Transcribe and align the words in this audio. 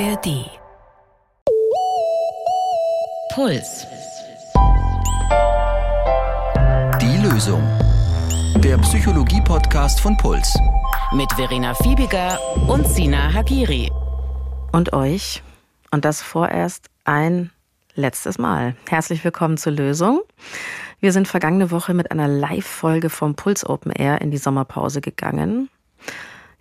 ARD. 0.00 0.50
Puls. 3.32 3.86
Die 7.00 7.16
Lösung. 7.22 7.62
Der 8.56 8.76
Psychologie-Podcast 8.78 10.00
von 10.00 10.16
Puls. 10.16 10.52
Mit 11.12 11.32
Verena 11.34 11.74
Fiebiger 11.74 12.40
und 12.66 12.88
Sina 12.88 13.32
Hagiri. 13.32 13.92
Und 14.72 14.92
euch. 14.92 15.44
Und 15.92 16.04
das 16.04 16.22
vorerst 16.22 16.90
ein 17.04 17.52
letztes 17.94 18.36
Mal. 18.36 18.74
Herzlich 18.88 19.22
willkommen 19.22 19.58
zur 19.58 19.74
Lösung. 19.74 20.22
Wir 20.98 21.12
sind 21.12 21.28
vergangene 21.28 21.70
Woche 21.70 21.94
mit 21.94 22.10
einer 22.10 22.26
Live-Folge 22.26 23.10
vom 23.10 23.36
Puls 23.36 23.64
Open 23.64 23.92
Air 23.92 24.20
in 24.22 24.32
die 24.32 24.38
Sommerpause 24.38 25.00
gegangen. 25.00 25.70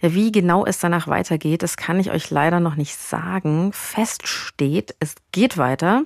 Wie 0.06 0.34
genau 0.34 0.66
es 0.66 0.80
danach 0.80 1.08
weitergeht, 1.08 1.64
das 1.64 1.78
kann 1.78 1.98
ich 1.98 2.11
euch 2.11 2.30
leider 2.30 2.60
noch 2.60 2.75
nicht 2.75 3.00
sagen. 3.00 3.71
Fest 3.71 4.28
steht, 4.28 4.94
es 5.00 5.16
geht 5.32 5.57
weiter. 5.57 6.04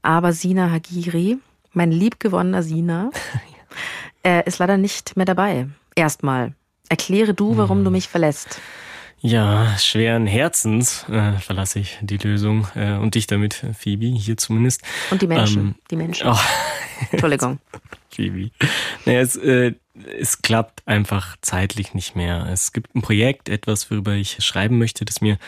Aber 0.00 0.32
Sina 0.32 0.70
Hagiri, 0.70 1.38
mein 1.72 1.90
liebgewonnener 1.90 2.62
Sina, 2.62 3.10
äh, 4.24 4.46
ist 4.46 4.60
leider 4.60 4.76
nicht 4.76 5.16
mehr 5.16 5.26
dabei. 5.26 5.66
Erstmal. 5.96 6.54
Erkläre 6.88 7.34
du, 7.34 7.56
warum 7.56 7.78
hm. 7.78 7.84
du 7.84 7.90
mich 7.90 8.08
verlässt. 8.08 8.60
Ja, 9.24 9.78
schweren 9.78 10.26
Herzens 10.26 11.06
äh, 11.08 11.38
verlasse 11.38 11.78
ich 11.78 11.96
die 12.00 12.16
Lösung 12.16 12.66
äh, 12.74 12.94
und 12.94 13.14
dich 13.14 13.28
damit, 13.28 13.64
Phoebe, 13.78 14.06
hier 14.06 14.36
zumindest. 14.36 14.82
Und 15.12 15.22
die 15.22 15.28
Menschen, 15.28 15.60
ähm, 15.60 15.74
die 15.92 15.96
Menschen. 15.96 16.26
Oh. 16.28 16.38
Entschuldigung. 17.12 17.60
Phoebe. 18.10 18.50
Naja, 19.06 19.20
es, 19.20 19.36
äh, 19.36 19.74
es 20.18 20.42
klappt 20.42 20.82
einfach 20.86 21.36
zeitlich 21.40 21.94
nicht 21.94 22.16
mehr. 22.16 22.48
Es 22.52 22.72
gibt 22.72 22.96
ein 22.96 23.02
Projekt, 23.02 23.48
etwas, 23.48 23.92
worüber 23.92 24.14
ich 24.14 24.44
schreiben 24.44 24.78
möchte, 24.78 25.04
das 25.04 25.20
mir 25.20 25.38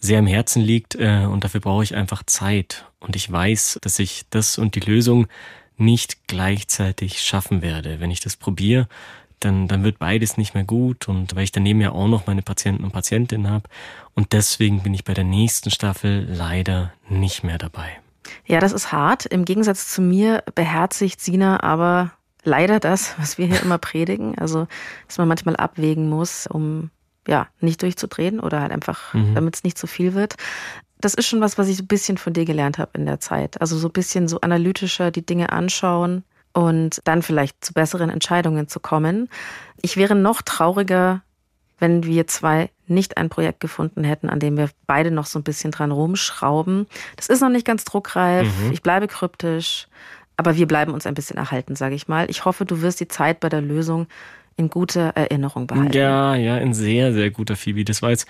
sehr 0.00 0.18
am 0.18 0.26
Herzen 0.26 0.60
liegt 0.60 0.96
äh, 0.96 1.24
und 1.30 1.44
dafür 1.44 1.60
brauche 1.60 1.84
ich 1.84 1.94
einfach 1.94 2.24
Zeit. 2.24 2.84
Und 2.98 3.14
ich 3.14 3.30
weiß, 3.30 3.78
dass 3.80 4.00
ich 4.00 4.24
das 4.30 4.58
und 4.58 4.74
die 4.74 4.80
Lösung 4.80 5.28
nicht 5.76 6.26
gleichzeitig 6.26 7.22
schaffen 7.22 7.62
werde. 7.62 8.00
Wenn 8.00 8.10
ich 8.10 8.20
das 8.20 8.36
probiere, 8.36 8.88
dann, 9.44 9.68
dann 9.68 9.84
wird 9.84 9.98
beides 9.98 10.36
nicht 10.36 10.54
mehr 10.54 10.64
gut 10.64 11.08
und 11.08 11.34
weil 11.34 11.44
ich 11.44 11.52
daneben 11.52 11.80
ja 11.80 11.92
auch 11.92 12.08
noch 12.08 12.26
meine 12.26 12.42
Patienten 12.42 12.84
und 12.84 12.92
Patientinnen 12.92 13.50
habe. 13.50 13.68
Und 14.14 14.32
deswegen 14.32 14.82
bin 14.82 14.94
ich 14.94 15.04
bei 15.04 15.14
der 15.14 15.24
nächsten 15.24 15.70
Staffel 15.70 16.26
leider 16.28 16.92
nicht 17.08 17.44
mehr 17.44 17.58
dabei. 17.58 17.98
Ja, 18.46 18.60
das 18.60 18.72
ist 18.72 18.92
hart. 18.92 19.26
Im 19.26 19.44
Gegensatz 19.44 19.92
zu 19.92 20.00
mir 20.00 20.42
beherzigt 20.54 21.20
Sina 21.20 21.62
aber 21.62 22.12
leider 22.42 22.80
das, 22.80 23.14
was 23.18 23.38
wir 23.38 23.46
hier 23.46 23.62
immer 23.62 23.78
predigen. 23.78 24.38
Also, 24.38 24.66
dass 25.06 25.18
man 25.18 25.28
manchmal 25.28 25.56
abwägen 25.56 26.08
muss, 26.08 26.46
um 26.46 26.90
ja 27.26 27.48
nicht 27.60 27.82
durchzudrehen 27.82 28.40
oder 28.40 28.60
halt 28.60 28.72
einfach, 28.72 29.14
mhm. 29.14 29.34
damit 29.34 29.56
es 29.56 29.64
nicht 29.64 29.78
zu 29.78 29.86
viel 29.86 30.14
wird. 30.14 30.34
Das 31.00 31.14
ist 31.14 31.26
schon 31.26 31.40
was, 31.40 31.58
was 31.58 31.68
ich 31.68 31.76
so 31.76 31.82
ein 31.82 31.88
bisschen 31.88 32.18
von 32.18 32.32
dir 32.32 32.44
gelernt 32.44 32.78
habe 32.78 32.92
in 32.94 33.06
der 33.06 33.20
Zeit. 33.20 33.60
Also 33.60 33.76
so 33.76 33.88
ein 33.88 33.92
bisschen 33.92 34.28
so 34.28 34.40
analytischer 34.40 35.10
die 35.10 35.24
Dinge 35.24 35.52
anschauen 35.52 36.24
und 36.54 37.00
dann 37.04 37.22
vielleicht 37.22 37.62
zu 37.64 37.74
besseren 37.74 38.08
Entscheidungen 38.08 38.68
zu 38.68 38.80
kommen. 38.80 39.28
Ich 39.82 39.96
wäre 39.96 40.14
noch 40.14 40.40
trauriger, 40.40 41.22
wenn 41.78 42.04
wir 42.04 42.26
zwei 42.26 42.70
nicht 42.86 43.16
ein 43.16 43.28
Projekt 43.28 43.60
gefunden 43.60 44.04
hätten, 44.04 44.30
an 44.30 44.40
dem 44.40 44.56
wir 44.56 44.70
beide 44.86 45.10
noch 45.10 45.26
so 45.26 45.38
ein 45.38 45.42
bisschen 45.42 45.72
dran 45.72 45.90
rumschrauben. 45.90 46.86
Das 47.16 47.28
ist 47.28 47.40
noch 47.40 47.48
nicht 47.50 47.66
ganz 47.66 47.84
druckreif. 47.84 48.46
Mhm. 48.46 48.72
Ich 48.72 48.82
bleibe 48.82 49.08
kryptisch. 49.08 49.88
Aber 50.36 50.56
wir 50.56 50.66
bleiben 50.66 50.92
uns 50.92 51.06
ein 51.06 51.14
bisschen 51.14 51.36
erhalten, 51.36 51.76
sage 51.76 51.94
ich 51.94 52.08
mal. 52.08 52.28
Ich 52.28 52.44
hoffe, 52.44 52.64
du 52.64 52.82
wirst 52.82 52.98
die 52.98 53.08
Zeit 53.08 53.38
bei 53.40 53.48
der 53.48 53.60
Lösung 53.60 54.08
in 54.56 54.68
guter 54.68 55.12
Erinnerung 55.14 55.66
behalten. 55.66 55.96
Ja, 55.96 56.34
ja, 56.34 56.58
in 56.58 56.74
sehr, 56.74 57.12
sehr 57.12 57.30
guter 57.30 57.56
Phoebe. 57.56 57.84
Das 57.84 58.02
war 58.02 58.10
jetzt 58.10 58.26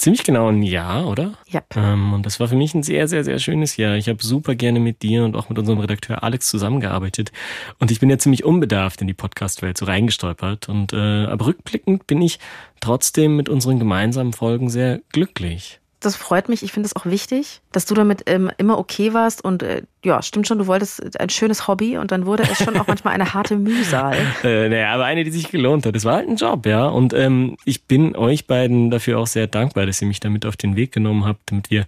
ziemlich 0.00 0.24
genau 0.24 0.48
ein 0.48 0.62
Jahr, 0.62 1.06
oder? 1.06 1.34
Ja. 1.48 1.62
Ähm, 1.74 2.12
und 2.12 2.26
das 2.26 2.40
war 2.40 2.48
für 2.48 2.56
mich 2.56 2.74
ein 2.74 2.82
sehr, 2.82 3.08
sehr, 3.08 3.24
sehr 3.24 3.38
schönes 3.38 3.76
Jahr. 3.76 3.96
Ich 3.96 4.08
habe 4.08 4.22
super 4.22 4.54
gerne 4.54 4.80
mit 4.80 5.02
dir 5.02 5.24
und 5.24 5.36
auch 5.36 5.48
mit 5.48 5.58
unserem 5.58 5.78
Redakteur 5.78 6.22
Alex 6.22 6.48
zusammengearbeitet. 6.48 7.32
Und 7.78 7.90
ich 7.90 8.00
bin 8.00 8.10
ja 8.10 8.18
ziemlich 8.18 8.44
unbedarft 8.44 9.00
in 9.00 9.06
die 9.06 9.14
Podcast-Welt 9.14 9.78
so 9.78 9.84
reingestolpert. 9.84 10.68
Und 10.68 10.92
äh, 10.92 11.26
aber 11.26 11.46
rückblickend 11.46 12.06
bin 12.06 12.22
ich 12.22 12.38
trotzdem 12.80 13.36
mit 13.36 13.48
unseren 13.48 13.78
gemeinsamen 13.78 14.32
Folgen 14.32 14.70
sehr 14.70 15.00
glücklich 15.12 15.79
das 16.00 16.16
freut 16.16 16.48
mich. 16.48 16.62
Ich 16.62 16.72
finde 16.72 16.86
es 16.86 16.96
auch 16.96 17.04
wichtig, 17.04 17.60
dass 17.72 17.84
du 17.84 17.94
damit 17.94 18.22
ähm, 18.26 18.50
immer 18.56 18.78
okay 18.78 19.12
warst. 19.12 19.44
Und 19.44 19.62
äh, 19.62 19.82
ja, 20.02 20.22
stimmt 20.22 20.48
schon, 20.48 20.58
du 20.58 20.66
wolltest 20.66 21.20
ein 21.20 21.28
schönes 21.28 21.68
Hobby 21.68 21.98
und 21.98 22.10
dann 22.10 22.24
wurde 22.24 22.42
es 22.44 22.58
schon 22.64 22.76
auch 22.78 22.86
manchmal 22.86 23.14
eine 23.14 23.34
harte 23.34 23.56
Mühsal. 23.56 24.16
äh, 24.42 24.68
naja, 24.68 24.92
aber 24.92 25.04
eine, 25.04 25.24
die 25.24 25.30
sich 25.30 25.50
gelohnt 25.50 25.84
hat. 25.84 25.94
Es 25.94 26.06
war 26.06 26.16
halt 26.16 26.28
ein 26.28 26.36
Job, 26.36 26.64
ja. 26.64 26.88
Und 26.88 27.12
ähm, 27.12 27.56
ich 27.66 27.84
bin 27.84 28.16
euch 28.16 28.46
beiden 28.46 28.90
dafür 28.90 29.18
auch 29.18 29.26
sehr 29.26 29.46
dankbar, 29.46 29.84
dass 29.86 30.00
ihr 30.00 30.08
mich 30.08 30.20
damit 30.20 30.46
auf 30.46 30.56
den 30.56 30.74
Weg 30.74 30.92
genommen 30.92 31.26
habt, 31.26 31.50
damit 31.50 31.70
wir 31.70 31.84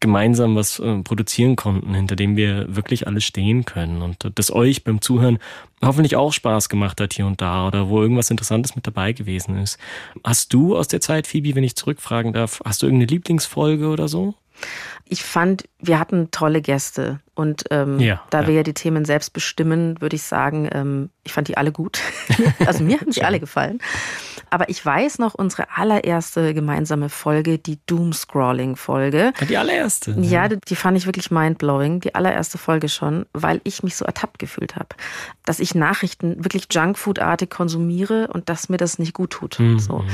gemeinsam 0.00 0.56
was 0.56 0.78
äh, 0.78 1.02
produzieren 1.02 1.56
konnten, 1.56 1.94
hinter 1.94 2.16
dem 2.16 2.36
wir 2.36 2.74
wirklich 2.74 3.06
alle 3.06 3.20
stehen 3.20 3.64
können 3.66 4.02
und 4.02 4.30
das 4.34 4.50
euch 4.50 4.82
beim 4.82 5.00
Zuhören 5.00 5.38
hoffentlich 5.82 6.16
auch 6.16 6.32
Spaß 6.32 6.68
gemacht 6.68 7.00
hat 7.00 7.12
hier 7.12 7.26
und 7.26 7.40
da 7.40 7.66
oder 7.66 7.88
wo 7.88 8.02
irgendwas 8.02 8.30
Interessantes 8.30 8.74
mit 8.74 8.86
dabei 8.86 9.12
gewesen 9.12 9.58
ist. 9.58 9.78
Hast 10.24 10.52
du 10.52 10.76
aus 10.76 10.88
der 10.88 11.00
Zeit, 11.00 11.26
Phoebe, 11.26 11.54
wenn 11.54 11.64
ich 11.64 11.76
zurückfragen 11.76 12.32
darf, 12.32 12.60
hast 12.64 12.82
du 12.82 12.86
irgendeine 12.86 13.10
Lieblingsfolge 13.10 13.88
oder 13.88 14.08
so? 14.08 14.34
Ich 15.06 15.22
fand, 15.22 15.64
wir 15.80 15.98
hatten 15.98 16.30
tolle 16.30 16.60
Gäste. 16.60 17.20
Und 17.34 17.64
ähm, 17.70 17.98
ja, 17.98 18.22
da 18.30 18.42
ja. 18.42 18.46
wir 18.46 18.54
ja 18.54 18.62
die 18.62 18.74
Themen 18.74 19.04
selbst 19.04 19.32
bestimmen, 19.32 20.00
würde 20.00 20.16
ich 20.16 20.22
sagen, 20.22 20.68
ähm, 20.72 21.10
ich 21.24 21.32
fand 21.32 21.48
die 21.48 21.56
alle 21.56 21.72
gut. 21.72 21.98
also 22.66 22.84
mir 22.84 23.00
haben 23.00 23.10
die 23.10 23.24
alle 23.24 23.40
gefallen. 23.40 23.80
Aber 24.50 24.68
ich 24.68 24.84
weiß 24.84 25.18
noch 25.18 25.34
unsere 25.34 25.66
allererste 25.76 26.54
gemeinsame 26.54 27.08
Folge, 27.08 27.58
die 27.58 27.78
Doomscrolling-Folge. 27.86 29.32
Die 29.48 29.56
allererste? 29.56 30.16
Ja, 30.20 30.48
die, 30.48 30.58
die 30.68 30.76
fand 30.76 30.96
ich 30.96 31.06
wirklich 31.06 31.30
mindblowing. 31.30 32.00
Die 32.00 32.14
allererste 32.14 32.58
Folge 32.58 32.88
schon, 32.88 33.26
weil 33.32 33.60
ich 33.64 33.82
mich 33.82 33.96
so 33.96 34.04
ertappt 34.04 34.38
gefühlt 34.38 34.76
habe. 34.76 34.88
Dass 35.44 35.60
ich 35.60 35.74
Nachrichten 35.74 36.44
wirklich 36.44 36.66
Junkfood-artig 36.70 37.50
konsumiere 37.50 38.28
und 38.28 38.48
dass 38.48 38.68
mir 38.68 38.76
das 38.76 38.98
nicht 38.98 39.14
gut 39.14 39.30
tut. 39.30 39.58
Mhm. 39.58 39.78
So. 39.78 40.04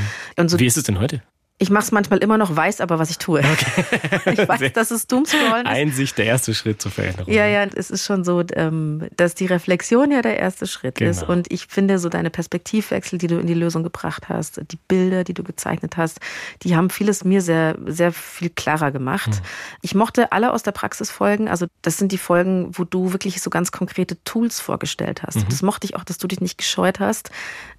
So, 0.47 0.59
Wie 0.59 0.67
ist 0.67 0.77
es 0.77 0.85
denn 0.85 1.01
heute? 1.01 1.23
Ich 1.59 1.71
mache 1.71 1.85
es 1.85 1.93
manchmal 1.93 2.19
immer 2.19 2.37
noch, 2.37 2.55
weiß 2.55 2.83
aber, 2.83 2.99
was 2.99 3.09
ich 3.09 3.19
tue. 3.19 3.41
Okay. 3.41 3.85
Ich 4.33 4.49
weiß, 4.49 4.73
dass 4.73 4.91
es 4.91 5.07
Doomscrollen 5.07 5.65
ist. 5.67 5.73
Einsicht, 5.73 6.19
der 6.19 6.27
erste 6.27 6.53
Schritt 6.53 6.83
zur 6.83 6.91
Veränderung. 6.91 7.33
Ja, 7.33 7.47
ja, 7.47 7.65
es 7.65 7.91
ist 7.91 8.05
schon 8.05 8.25
so, 8.25 8.43
ähm, 8.55 9.09
dass 9.17 9.35
die 9.35 9.47
Reflexion 9.47 10.11
ja 10.11 10.21
der 10.21 10.39
erste 10.39 10.67
Schritt 10.67 10.97
genau. 10.97 11.11
ist. 11.11 11.23
Und 11.23 11.51
ich 11.51 11.67
finde, 11.67 11.99
so 11.99 12.09
deine 12.09 12.29
Perspektivwechsel, 12.29 13.19
die 13.19 13.29
du 13.29 13.39
in 13.39 13.47
die 13.47 13.55
Lösung 13.55 13.83
gebracht 13.83 14.29
hast, 14.29 14.61
die 14.71 14.79
Bilder, 14.89 15.25
die 15.25 15.33
du 15.33 15.43
gezeichnet 15.43 15.97
hast, 15.97 16.21
die 16.63 16.77
haben 16.77 16.91
vieles 16.91 17.25
mir 17.25 17.41
sehr, 17.41 17.79
sehr 17.87 18.13
viel 18.13 18.51
klarer 18.51 18.91
gemacht. 18.91 19.35
Hm. 19.35 19.43
Ich 19.81 19.95
mochte 19.95 20.33
alle 20.33 20.53
aus 20.53 20.63
der 20.63 20.73
Praxis 20.73 21.11
Folgen. 21.11 21.49
Also, 21.49 21.67
das 21.83 21.97
sind 21.97 22.13
die 22.13 22.19
Folgen, 22.19 22.71
wo 22.73 22.85
du 22.85 23.13
wirklich 23.13 23.41
so 23.41 23.49
ganz 23.49 23.73
konkrete 23.73 24.23
Tools 24.25 24.61
vorgestellt 24.61 25.23
hast. 25.23 25.37
Mhm. 25.37 25.49
Das 25.49 25.63
mochte 25.63 25.87
ich 25.87 25.97
auch, 25.97 26.05
dass 26.05 26.19
du 26.19 26.27
dich 26.27 26.41
nicht 26.41 26.59
gescheut 26.59 27.01
hast. 27.01 27.31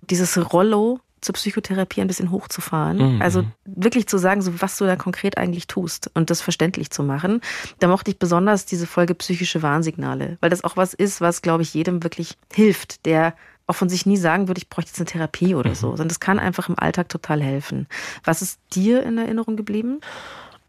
Dieses 0.01 0.51
Rollo, 0.51 0.99
zur 1.21 1.33
Psychotherapie 1.33 2.01
ein 2.01 2.07
bisschen 2.07 2.31
hochzufahren. 2.31 3.15
Mhm. 3.15 3.21
Also 3.21 3.45
wirklich 3.65 4.07
zu 4.07 4.17
sagen, 4.17 4.41
so 4.41 4.61
was 4.61 4.77
du 4.77 4.85
da 4.85 4.95
konkret 4.95 5.37
eigentlich 5.37 5.67
tust 5.67 6.09
und 6.13 6.29
das 6.29 6.41
verständlich 6.41 6.91
zu 6.91 7.03
machen. 7.03 7.41
Da 7.79 7.87
mochte 7.87 8.11
ich 8.11 8.19
besonders 8.19 8.65
diese 8.65 8.87
Folge 8.87 9.15
psychische 9.15 9.61
Warnsignale, 9.61 10.37
weil 10.41 10.49
das 10.49 10.63
auch 10.63 10.77
was 10.77 10.93
ist, 10.93 11.21
was, 11.21 11.41
glaube 11.41 11.63
ich, 11.63 11.73
jedem 11.73 12.03
wirklich 12.03 12.37
hilft, 12.53 13.05
der 13.05 13.35
auch 13.67 13.75
von 13.75 13.89
sich 13.89 14.05
nie 14.05 14.17
sagen 14.17 14.47
würde, 14.47 14.59
ich 14.59 14.69
bräuchte 14.69 14.91
jetzt 14.91 14.99
eine 14.99 15.07
Therapie 15.07 15.53
oder 15.53 15.71
mhm. 15.71 15.75
so, 15.75 15.89
sondern 15.89 16.07
das 16.07 16.19
kann 16.19 16.39
einfach 16.39 16.69
im 16.69 16.79
Alltag 16.79 17.09
total 17.09 17.41
helfen. 17.41 17.87
Was 18.23 18.41
ist 18.41 18.59
dir 18.73 19.03
in 19.03 19.17
Erinnerung 19.17 19.57
geblieben? 19.57 19.99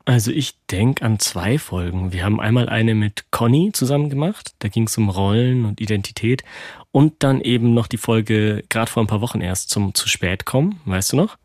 Also 0.09 0.30
ich 0.30 0.54
denke 0.70 1.04
an 1.04 1.19
zwei 1.19 1.59
Folgen. 1.59 2.15
Wir 2.15 2.25
haben 2.25 2.41
einmal 2.41 2.70
eine 2.70 2.94
mit 2.94 3.26
Conny 3.30 3.72
zusammen 3.75 4.09
gemacht. 4.09 4.54
Da 4.59 4.69
ging 4.69 4.86
es 4.86 4.97
um 4.97 5.10
Rollen 5.10 5.66
und 5.66 5.82
Identität. 5.82 6.44
Und 6.91 7.22
dann 7.22 7.41
eben 7.41 7.75
noch 7.75 7.87
die 7.87 7.99
Folge, 7.99 8.65
gerade 8.69 8.91
vor 8.91 9.03
ein 9.03 9.06
paar 9.06 9.21
Wochen 9.21 9.41
erst, 9.41 9.71
zum 9.71 9.94
zu 9.94 10.09
spät 10.09 10.47
kommen. 10.47 10.81
Weißt 10.84 11.12
du 11.12 11.16
noch? 11.16 11.37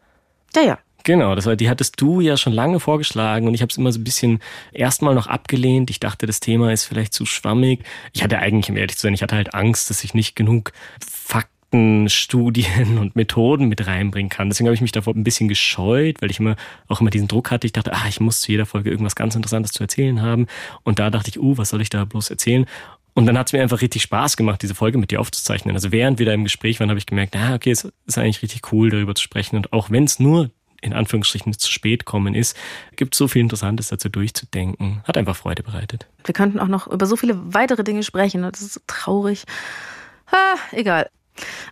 Ja, 0.56 0.62
ja. 0.62 0.80
Genau, 1.06 1.36
das 1.36 1.46
war, 1.46 1.58
die 1.58 1.70
hattest 1.70 2.00
du 2.00 2.22
ja 2.22 2.38
schon 2.38 2.54
lange 2.54 2.80
vorgeschlagen 2.80 3.46
und 3.48 3.54
ich 3.54 3.62
habe 3.62 3.70
es 3.70 3.78
immer 3.78 3.92
so 3.92 4.00
ein 4.00 4.06
bisschen 4.06 4.40
erstmal 4.72 5.14
noch 5.14 5.28
abgelehnt. 5.28 5.90
Ich 5.90 6.00
dachte, 6.00 6.26
das 6.28 6.40
Thema 6.40 6.72
ist 6.72 6.86
vielleicht 6.86 7.14
zu 7.14 7.26
schwammig. 7.26 7.84
Ich 8.14 8.24
hatte 8.24 8.40
eigentlich, 8.40 8.70
um 8.70 8.78
ehrlich 8.78 8.96
zu 8.96 9.02
sein, 9.02 9.14
ich 9.14 9.22
hatte 9.22 9.36
halt 9.36 9.54
Angst, 9.54 9.90
dass 9.90 10.06
ich 10.06 10.14
nicht 10.14 10.38
genug 10.38 10.72
Fakten 11.06 12.08
Studien 12.08 12.98
und 13.00 13.18
Methoden 13.18 13.68
mit 13.68 13.86
reinbringen 13.86 14.30
kann. 14.30 14.48
Deswegen 14.50 14.68
habe 14.68 14.76
ich 14.76 14.82
mich 14.82 14.94
davor 14.94 15.14
ein 15.14 15.26
bisschen 15.26 15.50
gescheut, 15.50 16.22
weil 16.22 16.32
ich 16.32 16.40
immer 16.40 16.56
auch 16.88 17.02
immer 17.02 17.10
diesen 17.10 17.28
Druck 17.28 17.52
hatte. 17.52 17.68
Ich 17.68 17.74
dachte, 17.74 17.92
ah, 17.92 18.06
ich 18.08 18.22
muss 18.22 18.40
zu 18.40 18.52
jeder 18.52 18.66
Folge 18.66 18.90
irgendwas 18.90 19.16
ganz 19.16 19.36
Interessantes 19.36 19.74
zu 19.74 19.84
erzählen 19.84 20.22
haben. 20.22 20.48
Und 20.84 21.00
da 21.00 21.10
dachte 21.10 21.30
ich, 21.30 21.40
uh, 21.40 21.58
was 21.58 21.70
soll 21.70 21.82
ich 21.82 21.90
da 21.90 22.06
bloß 22.06 22.30
erzählen? 22.30 22.66
Und 23.14 23.26
dann 23.26 23.38
hat 23.38 23.48
es 23.48 23.54
mir 23.54 23.62
einfach 23.62 23.82
richtig 23.82 24.02
Spaß 24.02 24.38
gemacht, 24.38 24.62
diese 24.62 24.76
Folge 24.76 24.98
mit 24.98 25.12
dir 25.12 25.20
aufzuzeichnen. 25.20 25.76
Also 25.76 25.92
während 25.92 26.20
wir 26.20 26.26
da 26.26 26.34
im 26.34 26.44
Gespräch 26.44 26.80
waren, 26.80 26.90
habe 26.90 26.98
ich 26.98 27.06
gemerkt, 27.06 27.36
ah, 27.36 27.54
okay, 27.54 27.72
es 27.72 27.88
ist 28.06 28.18
eigentlich 28.18 28.42
richtig 28.42 28.72
cool, 28.72 28.90
darüber 28.90 29.14
zu 29.14 29.22
sprechen. 29.22 29.56
Und 29.56 29.72
auch 29.72 29.92
wenn 29.92 30.06
es 30.06 30.20
nur 30.20 30.50
in 30.82 30.94
Anführungsstrichen 30.94 31.58
zu 31.58 31.72
spät 31.72 32.06
kommen 32.06 32.36
ist, 32.36 32.58
gibt 32.96 33.16
es 33.16 33.18
so 33.18 33.28
viel 33.28 33.42
Interessantes 33.42 33.88
dazu 33.88 34.10
durchzudenken. 34.10 35.02
Hat 35.06 35.18
einfach 35.18 35.36
Freude 35.36 35.64
bereitet. 35.64 36.08
Wir 36.26 36.34
könnten 36.34 36.60
auch 36.60 36.68
noch 36.68 36.88
über 36.88 37.06
so 37.06 37.16
viele 37.16 37.54
weitere 37.54 37.84
Dinge 37.84 38.04
sprechen. 38.04 38.42
Das 38.42 38.62
ist 38.62 38.74
so 38.74 38.82
traurig. 38.86 39.46
Ah, 40.28 40.56
egal. 40.72 41.10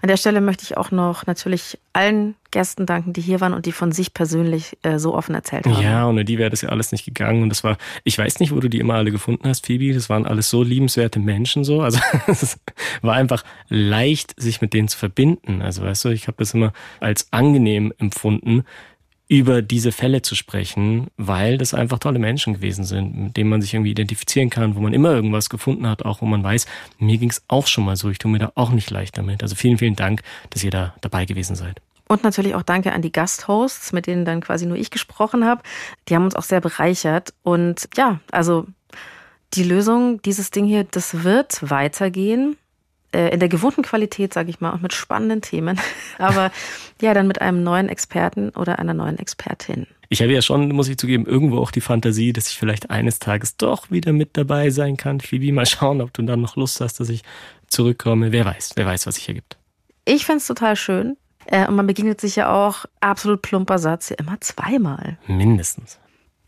An 0.02 0.08
der 0.08 0.18
Stelle 0.18 0.42
möchte 0.42 0.64
ich 0.64 0.78
auch 0.78 0.92
noch 0.92 1.26
natürlich 1.28 1.78
allen 1.94 2.36
Gästen 2.52 2.86
danken, 2.86 3.14
die 3.14 3.22
hier 3.22 3.40
waren 3.42 3.54
und 3.54 3.66
die 3.66 3.72
von 3.72 3.92
sich 3.92 4.14
persönlich 4.14 4.78
äh, 4.84 4.98
so 5.00 5.14
offen 5.14 5.36
erzählt 5.36 5.66
haben. 5.66 5.82
Ja, 5.82 6.08
ohne 6.08 6.26
die 6.26 6.38
wäre 6.38 6.50
das 6.50 6.62
ja 6.62 6.70
alles 6.70 6.92
nicht 6.92 7.06
gegangen. 7.06 7.44
Und 7.44 7.50
das 7.50 7.64
war, 7.64 7.78
ich 8.04 8.18
weiß 8.18 8.40
nicht, 8.40 8.54
wo 8.54 8.60
du 8.60 8.70
die 8.70 8.80
immer 8.80 8.96
alle 8.96 9.12
gefunden 9.12 9.48
hast, 9.48 9.66
Phoebe. 9.66 9.94
Das 9.94 10.10
waren 10.10 10.26
alles 10.26 10.50
so 10.50 10.64
liebenswerte 10.64 11.20
Menschen 11.20 11.64
so. 11.64 11.82
Also 11.82 12.00
es 12.28 12.60
war 13.02 13.16
einfach 13.16 13.44
leicht, 13.70 14.40
sich 14.40 14.62
mit 14.62 14.74
denen 14.74 14.88
zu 14.88 14.98
verbinden. 14.98 15.62
Also 15.62 15.84
weißt 15.84 16.06
du, 16.06 16.10
ich 16.10 16.28
habe 16.28 16.38
das 16.40 16.54
immer 16.54 16.74
als 17.00 17.32
angenehm 17.32 17.94
empfunden, 17.98 18.64
über 19.32 19.62
diese 19.62 19.94
Fälle 19.94 20.22
zu 20.22 20.36
sprechen, 20.36 21.08
weil 21.16 21.58
das 21.58 21.74
einfach 21.74 22.00
tolle 22.00 22.20
Menschen 22.20 22.54
gewesen 22.56 22.84
sind, 22.84 23.18
mit 23.18 23.38
denen 23.38 23.50
man 23.50 23.62
sich 23.62 23.74
irgendwie 23.74 23.92
identifizieren 23.92 24.50
kann, 24.50 24.76
wo 24.76 24.82
man 24.82 24.92
immer 24.92 25.12
irgendwas 25.12 25.50
gefunden 25.50 25.88
hat, 25.88 26.04
auch 26.04 26.22
wo 26.22 26.26
man 26.26 26.44
weiß, 26.44 26.66
mir 27.00 27.18
ging 27.18 27.30
es 27.30 27.42
auch 27.48 27.66
schon 27.66 27.86
mal 27.86 27.96
so, 27.96 28.10
ich 28.10 28.18
tue 28.18 28.30
mir 28.30 28.40
da 28.40 28.52
auch 28.56 28.72
nicht 28.72 28.92
leicht 28.92 29.18
damit. 29.18 29.42
Also 29.42 29.56
vielen, 29.56 29.78
vielen 29.78 29.96
Dank, 29.96 30.22
dass 30.50 30.66
ihr 30.66 30.70
da 30.70 30.96
dabei 31.00 31.24
gewesen 31.24 31.56
seid. 31.56 31.80
Und 32.10 32.26
natürlich 32.26 32.56
auch 32.56 32.62
danke 32.62 32.92
an 32.92 33.02
die 33.02 33.14
Gasthosts, 33.14 33.94
mit 33.94 34.06
denen 34.06 34.26
dann 34.26 34.42
quasi 34.42 34.66
nur 34.66 34.76
ich 34.76 34.92
gesprochen 34.92 35.46
habe. 35.46 35.62
Die 36.10 36.16
haben 36.16 36.26
uns 36.26 36.36
auch 36.36 36.44
sehr 36.44 36.60
bereichert. 36.60 37.34
Und 37.42 37.88
ja, 37.96 38.20
also 38.34 38.68
die 39.54 39.64
Lösung, 39.64 40.22
dieses 40.24 40.52
Ding 40.52 40.66
hier, 40.66 40.84
das 40.84 41.24
wird 41.24 41.70
weitergehen. 41.72 42.58
Äh, 43.14 43.34
in 43.34 43.40
der 43.40 43.50
gewohnten 43.50 43.82
Qualität, 43.82 44.34
sage 44.34 44.50
ich 44.50 44.62
mal, 44.62 44.72
und 44.72 44.82
mit 44.82 44.94
spannenden 44.94 45.42
Themen. 45.42 45.80
Aber 46.18 46.52
ja, 47.02 47.14
dann 47.14 47.28
mit 47.28 47.42
einem 47.42 47.64
neuen 47.64 47.90
Experten 47.90 48.50
oder 48.52 48.80
einer 48.80 48.94
neuen 48.94 49.20
Expertin. 49.20 49.88
Ich 50.08 50.22
habe 50.22 50.32
ja 50.34 50.42
schon, 50.42 50.70
muss 50.70 50.88
ich 50.88 50.98
zugeben, 50.98 51.26
irgendwo 51.26 51.58
auch 51.60 51.72
die 51.72 51.82
Fantasie, 51.82 52.34
dass 52.34 52.50
ich 52.50 52.58
vielleicht 52.58 52.90
eines 52.90 53.20
Tages 53.20 53.58
doch 53.58 53.92
wieder 53.92 54.14
mit 54.14 54.38
dabei 54.38 54.70
sein 54.70 54.98
kann. 54.98 55.20
Phoebe, 55.20 55.52
mal 55.52 55.66
schauen, 55.66 56.02
ob 56.02 56.14
du 56.14 56.22
dann 56.22 56.42
noch 56.42 56.56
Lust 56.56 56.82
hast, 56.82 57.00
dass 57.00 57.10
ich 57.10 57.24
zurückkomme. 57.68 58.32
Wer 58.32 58.46
weiß, 58.46 58.72
wer 58.76 58.86
weiß, 58.86 59.08
was 59.08 59.16
sich 59.16 59.28
ergibt. 59.28 59.58
Ich 60.06 60.26
finde 60.26 60.38
es 60.38 60.48
total 60.48 60.76
schön. 60.76 61.18
Äh, 61.46 61.68
und 61.68 61.76
man 61.76 61.88
begegnet 61.88 62.22
sich 62.22 62.36
ja 62.36 62.52
auch 62.52 62.86
absolut 63.00 63.42
plumper 63.42 63.80
Satz 63.80 64.10
ja 64.10 64.16
immer 64.20 64.40
zweimal. 64.40 65.18
Mindestens. 65.28 66.00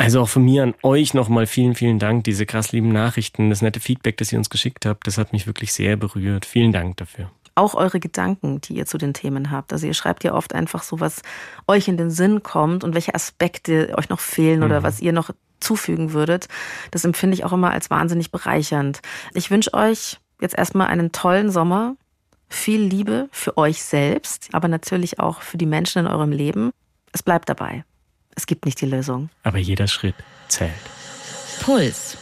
Also 0.03 0.19
auch 0.19 0.27
von 0.27 0.43
mir 0.43 0.63
an 0.63 0.73
euch 0.83 1.13
nochmal 1.13 1.47
vielen, 1.47 1.75
vielen 1.75 1.97
Dank. 1.97 2.25
Diese 2.25 2.45
krass 2.45 2.73
lieben 2.73 2.89
Nachrichten, 2.89 3.49
das 3.49 3.61
nette 3.61 3.79
Feedback, 3.79 4.17
das 4.17 4.33
ihr 4.33 4.37
uns 4.37 4.49
geschickt 4.49 4.85
habt, 4.85 5.07
das 5.07 5.17
hat 5.17 5.31
mich 5.31 5.47
wirklich 5.47 5.71
sehr 5.71 5.95
berührt. 5.95 6.45
Vielen 6.45 6.73
Dank 6.73 6.97
dafür. 6.97 7.31
Auch 7.55 7.73
eure 7.73 8.01
Gedanken, 8.01 8.59
die 8.59 8.73
ihr 8.73 8.85
zu 8.85 8.97
den 8.97 9.13
Themen 9.13 9.49
habt. 9.49 9.71
Also 9.71 9.87
ihr 9.87 9.93
schreibt 9.93 10.25
ja 10.25 10.33
oft 10.33 10.53
einfach 10.53 10.83
so, 10.83 10.99
was 10.99 11.21
euch 11.69 11.87
in 11.87 11.95
den 11.95 12.11
Sinn 12.11 12.43
kommt 12.43 12.83
und 12.83 12.95
welche 12.95 13.15
Aspekte 13.15 13.93
euch 13.97 14.09
noch 14.09 14.19
fehlen 14.19 14.59
mhm. 14.59 14.65
oder 14.65 14.83
was 14.83 14.99
ihr 14.99 15.13
noch 15.13 15.29
zufügen 15.61 16.11
würdet. 16.11 16.49
Das 16.91 17.05
empfinde 17.05 17.35
ich 17.35 17.45
auch 17.45 17.53
immer 17.53 17.71
als 17.71 17.89
wahnsinnig 17.89 18.29
bereichernd. 18.29 18.99
Ich 19.33 19.51
wünsche 19.51 19.73
euch 19.73 20.19
jetzt 20.41 20.57
erstmal 20.57 20.87
einen 20.87 21.13
tollen 21.13 21.49
Sommer, 21.49 21.95
viel 22.49 22.81
Liebe 22.81 23.29
für 23.31 23.57
euch 23.57 23.81
selbst, 23.81 24.49
aber 24.51 24.67
natürlich 24.67 25.21
auch 25.21 25.41
für 25.41 25.57
die 25.57 25.65
Menschen 25.65 25.99
in 25.99 26.11
eurem 26.11 26.33
Leben. 26.33 26.71
Es 27.13 27.23
bleibt 27.23 27.47
dabei. 27.47 27.85
Es 28.35 28.45
gibt 28.45 28.65
nicht 28.65 28.81
die 28.81 28.85
Lösung. 28.85 29.29
Aber 29.43 29.57
jeder 29.57 29.87
Schritt 29.87 30.15
zählt. 30.47 30.71
Puls. 31.61 32.17